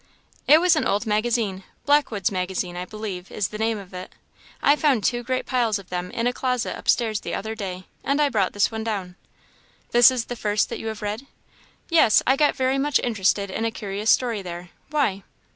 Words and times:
"It 0.47 0.59
was 0.59 0.75
an 0.75 0.87
old 0.87 1.05
magazine 1.05 1.63
Blackwood's 1.85 2.31
Magazine, 2.31 2.75
I 2.75 2.85
believe, 2.85 3.31
is 3.31 3.49
the 3.49 3.59
name 3.59 3.77
of 3.77 3.93
it; 3.93 4.11
I 4.59 4.75
found 4.75 5.03
two 5.03 5.21
great 5.21 5.45
piles 5.45 5.77
of 5.77 5.89
them 5.91 6.09
in 6.09 6.25
a 6.25 6.33
closet 6.33 6.75
upstairs 6.75 7.19
the 7.19 7.35
other 7.35 7.53
day; 7.53 7.85
and 8.03 8.19
I 8.19 8.27
brought 8.29 8.53
this 8.53 8.71
one 8.71 8.83
down." 8.83 9.15
"This 9.91 10.09
is 10.09 10.25
the 10.25 10.35
first 10.35 10.69
that 10.69 10.79
you 10.79 10.87
have 10.87 11.03
read?" 11.03 11.27
"Yes; 11.87 12.23
I 12.25 12.35
got 12.35 12.55
very 12.55 12.79
much 12.79 12.97
interested 13.03 13.51
in 13.51 13.63
a 13.63 13.69
curious 13.69 14.09
story 14.09 14.41
there; 14.41 14.69
why?" 14.89 15.21